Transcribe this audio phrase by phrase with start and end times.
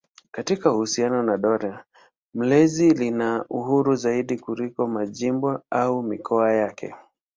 [0.31, 1.83] Katika uhusiano na dola
[2.33, 6.95] mlezi lina uhuru zaidi kuliko majimbo au mikoa yake.